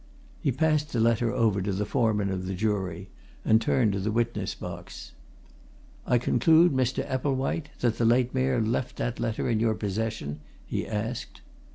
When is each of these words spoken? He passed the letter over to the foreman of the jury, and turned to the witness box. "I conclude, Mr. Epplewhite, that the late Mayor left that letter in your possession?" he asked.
He 0.39 0.51
passed 0.51 0.91
the 0.91 0.99
letter 0.99 1.31
over 1.31 1.61
to 1.61 1.71
the 1.71 1.85
foreman 1.85 2.31
of 2.31 2.47
the 2.47 2.55
jury, 2.55 3.11
and 3.45 3.61
turned 3.61 3.93
to 3.93 3.99
the 3.99 4.09
witness 4.11 4.55
box. 4.55 5.11
"I 6.07 6.17
conclude, 6.17 6.71
Mr. 6.71 7.05
Epplewhite, 7.07 7.69
that 7.81 7.99
the 7.99 8.05
late 8.05 8.33
Mayor 8.33 8.59
left 8.59 8.95
that 8.95 9.19
letter 9.19 9.47
in 9.47 9.59
your 9.59 9.75
possession?" 9.75 10.39
he 10.65 10.87
asked. 10.87 11.41